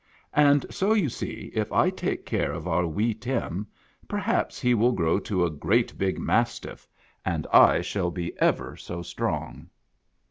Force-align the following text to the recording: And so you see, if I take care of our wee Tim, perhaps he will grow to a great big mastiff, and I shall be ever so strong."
And 0.33 0.65
so 0.71 0.93
you 0.95 1.09
see, 1.09 1.51
if 1.53 1.71
I 1.71 1.91
take 1.91 2.25
care 2.25 2.53
of 2.53 2.67
our 2.67 2.87
wee 2.87 3.13
Tim, 3.13 3.67
perhaps 4.07 4.59
he 4.59 4.73
will 4.73 4.93
grow 4.93 5.19
to 5.19 5.45
a 5.45 5.51
great 5.51 5.95
big 5.95 6.17
mastiff, 6.17 6.87
and 7.23 7.45
I 7.53 7.81
shall 7.81 8.09
be 8.09 8.33
ever 8.39 8.75
so 8.75 9.03
strong." 9.03 9.69